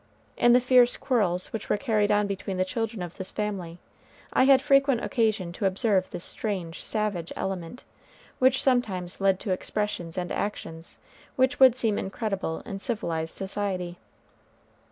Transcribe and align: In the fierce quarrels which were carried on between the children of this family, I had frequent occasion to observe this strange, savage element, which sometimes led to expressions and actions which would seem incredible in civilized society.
In 0.35 0.53
the 0.53 0.59
fierce 0.59 0.97
quarrels 0.97 1.53
which 1.53 1.69
were 1.69 1.77
carried 1.77 2.11
on 2.11 2.25
between 2.25 2.57
the 2.57 2.65
children 2.65 3.03
of 3.03 3.17
this 3.17 3.29
family, 3.29 3.77
I 4.33 4.45
had 4.45 4.59
frequent 4.59 5.03
occasion 5.03 5.51
to 5.51 5.67
observe 5.67 6.09
this 6.09 6.23
strange, 6.23 6.83
savage 6.83 7.31
element, 7.35 7.83
which 8.39 8.63
sometimes 8.63 9.21
led 9.21 9.39
to 9.41 9.51
expressions 9.51 10.17
and 10.17 10.31
actions 10.31 10.97
which 11.35 11.59
would 11.59 11.75
seem 11.75 11.99
incredible 11.99 12.61
in 12.61 12.79
civilized 12.79 13.35
society. 13.37 13.99